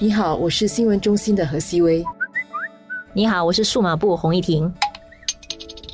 [0.00, 2.04] 你好，我是新闻中心的何希薇。
[3.12, 4.72] 你好，我是数码部洪一婷。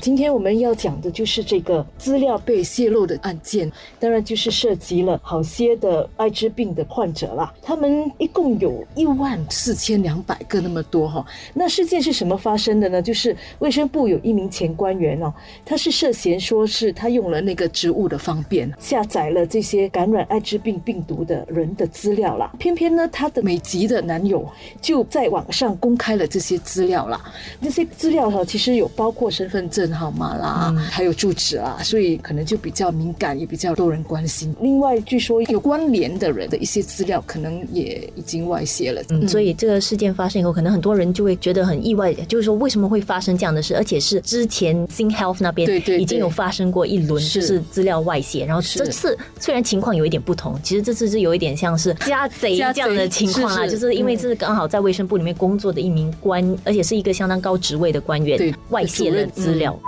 [0.04, 7.50] 今天我们要讲的就是这个资料被泄露的案件，当然就是涉及了好些的艾滋病的患者啦。
[7.62, 11.24] 他们一共有一万四千两百个那么多哈。
[11.54, 13.00] 那事件是什么发生的呢？
[13.00, 15.32] 就是卫生部有一名前官员哦，
[15.64, 22.52] 他是涉嫌说是他用了那个职务的方便，下载了这些感染艾滋病病毒的人的资料啦。
[22.58, 24.46] 偏偏呢，他的美籍的男友
[24.82, 27.18] 就在网上公开了这些资料啦。
[27.58, 29.93] 那些资料哈，其实有包括身份证。
[29.94, 34.54] 号码啦，还有住址啊，所以可能就比较敏感，也比较多人关心。
[34.60, 39.02] 另外，据说有关联的人的一些资料，可能也已经外泄了。
[39.10, 48.44] 嗯，所以这个事件发生以后，可能很多人就会觉得很意外，就是说为什么会发生这样的事，而且是之前 Sing Health 那边已经有发生过一轮，就是资料外泄。
[48.44, 59.78] 然后这次虽然情况有一点不同，其实这次是有一点像是家贼这样的情况啦，就是因为这是刚好在卫生部里面工作的一名官，而且是一个相当高职位的官员，外泄了资料。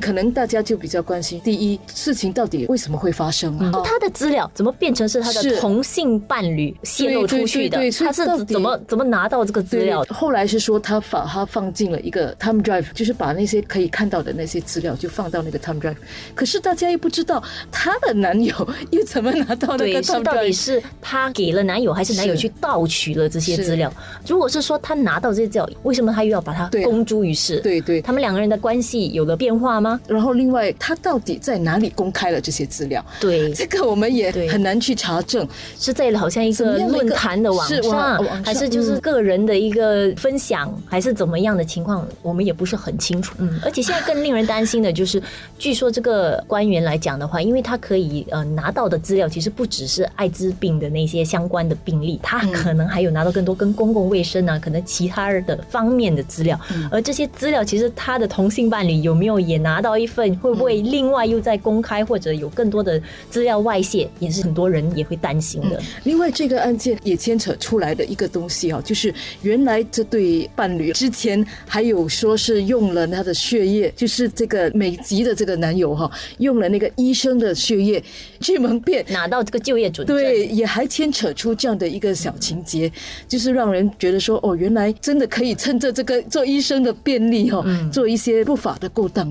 [0.00, 3.72] 可能大家就比较关心，第一事情到底为什么会发生啊？
[3.84, 7.78] 他的资料怎么变成是他的同性伴侣泄露出去的？
[7.92, 10.04] 他是怎么怎么拿到这个资料？
[10.10, 15.96] 后来是说他把他放进了一个 Time Drive，就是把那些可以看到的那些资料就放到那个 Time Drive。
[16.34, 18.54] 可是大家又不知道她的男友
[18.90, 20.24] 又怎么拿到那个 Time Drive？
[20.24, 23.92] 到底是他给了男友，还是男友去盗取了这些资料？
[24.26, 27.60] 如果是说他拿到这些资料，为什么他又要把它公诸于世？
[27.60, 29.85] 对对，他们两个人的关系有了变化吗？
[30.06, 33.04] 然后，另外，他到底在哪里公开了这些资料？
[33.20, 35.46] 对，这个我们也很难去查证。
[35.78, 42.06] 是在好像一个论坛的网上，还是就是个人的一个分享，还是怎么样的情况？
[42.22, 43.34] 我们也不是很清楚。
[43.38, 45.22] 嗯，而且现在更令人担心的就是，
[45.58, 56.58] 据说这个官员来讲的话，因为他可以呃拿到的资料，其实不只是艾滋病的那些相关的病例，他可能还有拿到更多跟公共卫生啊，可能其他的方面的资料。
[56.90, 59.75] 而这些资料，其实他的同性伴侣有没有也拿？
[59.76, 62.98] 拿到一份会不会另外又在公开或者有更多的
[63.28, 65.78] 资料外泄，也是很多人也会担心的。
[66.04, 78.02] 另外，这个案件也牵扯出来的一个东西啊，就是原来这对伴侣之前还有说是用了他的血液，就是这个美籍的这个男友哈，用了那个医生的血液
[78.40, 80.16] 去蒙骗拿到这个就业准证。
[80.16, 82.90] 对，也还牵扯出这样的一个小情节，
[83.28, 87.62] 就是让人觉得说哦，原来真的可以趁着这个做医生的便利哈，
[87.92, 89.30] 做一些不法的勾当。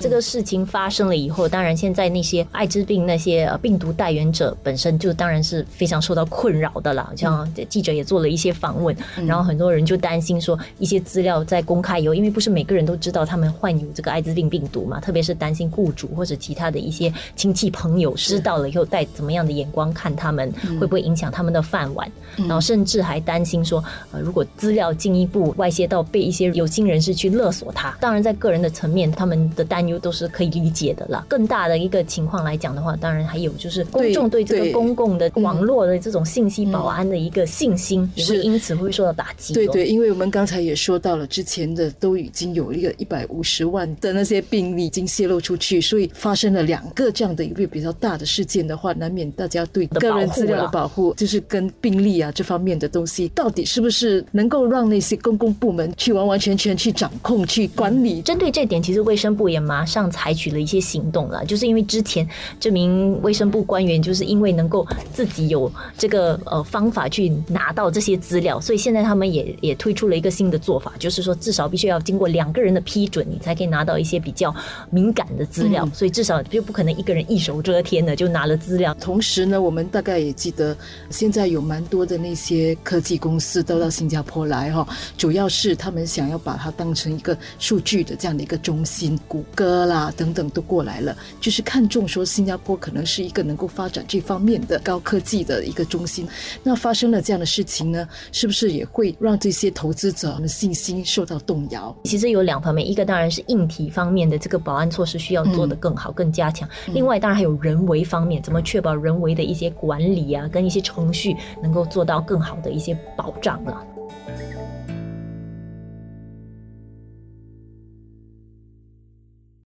[0.00, 7.12] 这个事情发生了以后，当然现在那些艾滋病那些病毒带源者本身就当然是非常受到困扰的了。
[7.14, 8.96] 像记者也做了一些访问，
[9.26, 20.50] 然后很多人就担心说，一些资料在公开以后，因为不是每个人都知道他们患有这个艾滋病病毒嘛，特别是担心雇主或者其他的一些亲戚朋友知道了以后带怎么样的眼光看他们，
[20.80, 22.10] 会不会影响他们的饭碗？
[22.38, 29.80] 然后甚至还担心说，呃，如果资料进一步外泄到被一些有心人士去勒索他，当然在个人的层面，他们的担。
[29.98, 31.24] 都是可以理解的啦。
[31.28, 39.54] 更大的一个情况来讲的话，当然还有就是公众对这个公共的网络的这种信息保安的一个信心，也会因此会受到打击。
[39.54, 58.22] 对对，因为我们刚才也说到了，之前的都已经有一个一百五十万的那些病例已经泄露出去，所以发生了两个这样的一个比较大的事件的话，难免大家对个人资料的保护，就是跟病例啊这方面的东西，到底是不是能够让那些公共部门去完完全全去掌控、去管理？
[58.22, 62.28] 针对这点，其实卫生部也马上采取了一些行动了，就是因为之前
[62.60, 74.54] 这名卫生部官员就是因为能够自己有这个呃方法去拿到这些资料，所以现在他们也也推出了一个新的做法，就是说至少必须要经过两个人的批准，你才可以拿到一些比较
[74.90, 78.92] 敏感的资料，所以至少就不可能一个人一手遮天的就拿了资料。
[79.00, 80.76] 同时呢，我们大概也记得，
[81.08, 84.86] 现在有蛮多的那些科技公司都到新加坡来哈，
[85.16, 90.12] 主要是他们想要把它当成一个数据的这样的一个中心，谷歌啦。
[90.16, 96.28] 等等都过来了，就是看中说新加坡可能是一个能够发展这方面的高科技的一个中心。
[96.62, 101.94] 那发生了这样的事情呢，是不是也会让这些投资者的信心受到动摇？
[102.04, 113.86] 其实有两方面，一个当然是硬体方面的这个保安措施需要做得更好、更加强；另外当然还有人为方面，怎么确保人为的一些管理啊，跟一些程序能够做到更好的一些保障了。